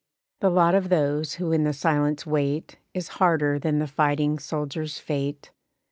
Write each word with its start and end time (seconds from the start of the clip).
The 0.39 0.49
lot 0.49 0.73
of 0.73 0.89
those 0.89 1.35
who 1.35 1.51
in 1.51 1.63
the 1.63 1.73
silence 1.73 2.25
wait 2.25 2.79
Is 2.91 3.07
harder 3.21 3.59
than 3.59 3.77
the 3.77 3.85
fighting 3.85 4.39
soldiers' 4.39 4.97
fate. 4.97 5.51